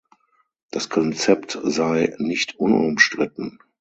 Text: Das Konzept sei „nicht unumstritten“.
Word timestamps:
Das 0.71 0.89
Konzept 0.89 1.59
sei 1.63 2.15
„nicht 2.17 2.55
unumstritten“. 2.57 3.59